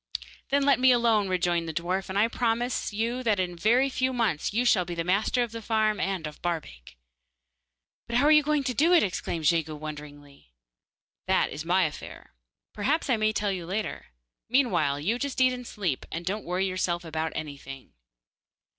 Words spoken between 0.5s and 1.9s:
let me alone,' rejoined the